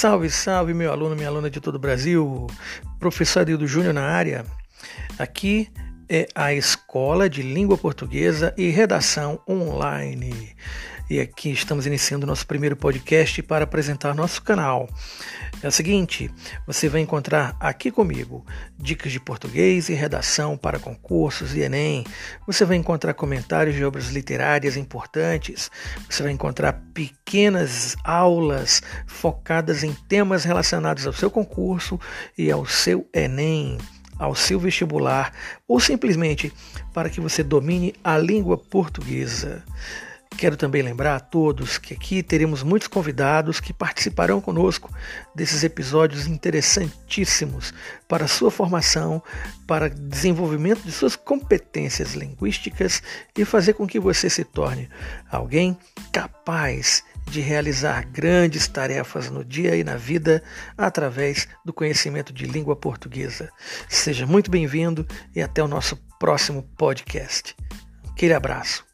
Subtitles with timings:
[0.00, 2.46] Salve, salve, meu aluno, minha aluna de todo o Brasil.
[2.98, 4.46] Professor Adildo Júnior na área.
[5.18, 5.68] Aqui
[6.08, 10.56] é a Escola de Língua Portuguesa e Redação Online.
[11.10, 14.88] E aqui estamos iniciando nosso primeiro podcast para apresentar nosso canal.
[15.60, 16.30] É o seguinte,
[16.64, 18.46] você vai encontrar aqui comigo
[18.78, 22.04] dicas de português e redação para concursos e Enem.
[22.46, 25.68] Você vai encontrar comentários de obras literárias importantes.
[26.08, 31.98] Você vai encontrar pequenas aulas focadas em temas relacionados ao seu concurso
[32.38, 33.78] e ao seu Enem
[34.16, 35.32] ao seu vestibular
[35.66, 36.52] ou simplesmente
[36.92, 39.64] para que você domine a língua portuguesa.
[40.36, 44.90] Quero também lembrar a todos que aqui teremos muitos convidados que participarão conosco
[45.34, 47.74] desses episódios interessantíssimos
[48.08, 49.22] para sua formação,
[49.66, 53.02] para desenvolvimento de suas competências linguísticas
[53.36, 54.88] e fazer com que você se torne
[55.30, 55.76] alguém
[56.10, 60.42] capaz de realizar grandes tarefas no dia e na vida
[60.76, 63.50] através do conhecimento de língua portuguesa.
[63.88, 67.54] Seja muito bem-vindo e até o nosso próximo podcast.
[68.10, 68.89] Aquele abraço.